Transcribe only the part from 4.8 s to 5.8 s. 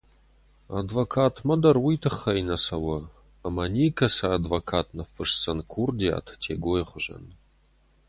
ныффысдзӕн